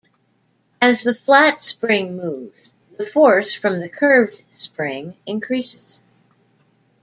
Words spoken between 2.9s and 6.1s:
the force from the curved spring increases.